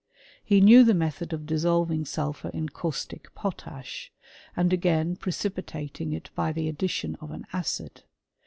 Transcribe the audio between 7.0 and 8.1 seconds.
of an acid.